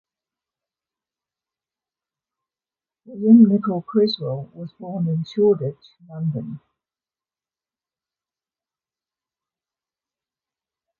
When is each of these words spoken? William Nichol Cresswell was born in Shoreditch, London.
William 3.05 3.43
Nichol 3.49 3.83
Cresswell 3.83 4.49
was 4.55 4.71
born 4.79 5.07
in 5.07 5.23
Shoreditch, 5.23 5.75
London. 6.09 6.59